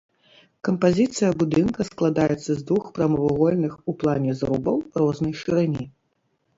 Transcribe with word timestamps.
Кампазіцыя 0.69 1.29
будынка 1.43 1.81
складаецца 1.89 2.47
з 2.47 2.57
двух 2.67 2.89
прамавугольных 2.97 3.79
у 3.89 3.99
плане 4.03 4.31
зрубаў 4.43 4.85
рознай 5.01 5.33
шырыні. 5.45 5.85